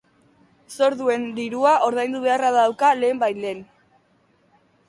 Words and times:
Zor 0.77 0.95
duen 1.01 1.27
dirua 1.41 1.75
ordaindu 1.89 2.23
beharra 2.25 2.51
dauka 2.57 2.93
lehen 3.03 3.23
bait 3.25 3.41
lehen. 3.45 3.63